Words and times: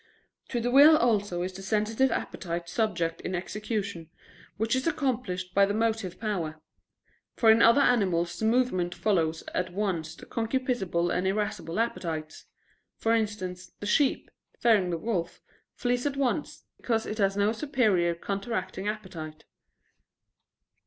To 0.49 0.59
the 0.59 0.71
will 0.71 0.97
also 0.97 1.43
is 1.43 1.53
the 1.53 1.61
sensitive 1.61 2.09
appetite 2.09 2.67
subject 2.67 3.21
in 3.21 3.35
execution, 3.35 4.09
which 4.57 4.75
is 4.75 4.87
accomplished 4.87 5.53
by 5.53 5.67
the 5.67 5.75
motive 5.75 6.19
power. 6.19 6.59
For 7.35 7.51
in 7.51 7.61
other 7.61 7.81
animals 7.81 8.41
movement 8.41 8.95
follows 8.95 9.43
at 9.53 9.71
once 9.71 10.15
the 10.15 10.25
concupiscible 10.25 11.13
and 11.13 11.27
irascible 11.27 11.79
appetites: 11.79 12.45
for 12.97 13.13
instance, 13.13 13.73
the 13.79 13.85
sheep, 13.85 14.31
fearing 14.57 14.89
the 14.89 14.97
wolf, 14.97 15.39
flees 15.75 16.07
at 16.07 16.17
once, 16.17 16.63
because 16.77 17.05
it 17.05 17.19
has 17.19 17.37
no 17.37 17.51
superior 17.51 18.15
counteracting 18.15 18.87
appetite. 18.87 19.45